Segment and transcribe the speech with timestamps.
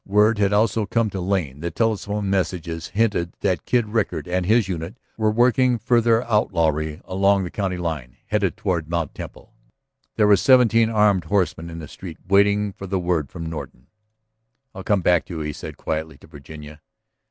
[0.07, 4.67] Word had also come to Lane that telephone messages hinted that Kid Rickard and his
[4.67, 9.13] unit were working further outlawry along the county line, headed toward Mt.
[9.13, 9.53] Temple.
[10.15, 13.85] There were seventeen armed horsemen in the street waiting for the word from Norton.
[14.73, 16.81] "I'll come back to you," he said quietly to Virginia.